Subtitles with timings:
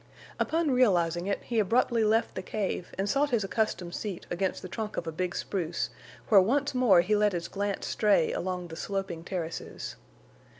[0.39, 4.67] Upon realizing it he abruptly left the cave and sought his accustomed seat against the
[4.67, 5.91] trunk of a big spruce,
[6.29, 9.97] where once more he let his glance stray along the sloping terraces.